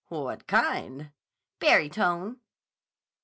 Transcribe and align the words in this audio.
"What 0.07 0.47
kind?" 0.47 1.11
"Barytone." 1.59 2.37